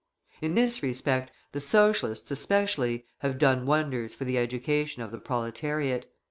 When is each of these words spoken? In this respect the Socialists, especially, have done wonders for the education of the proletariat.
In 0.41 0.55
this 0.55 0.81
respect 0.81 1.31
the 1.51 1.59
Socialists, 1.59 2.31
especially, 2.31 3.05
have 3.19 3.37
done 3.37 3.67
wonders 3.67 4.15
for 4.15 4.25
the 4.25 4.39
education 4.39 5.03
of 5.03 5.11
the 5.11 5.19
proletariat. 5.19 6.11